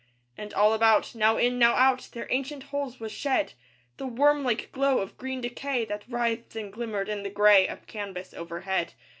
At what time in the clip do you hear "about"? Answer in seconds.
0.73-1.13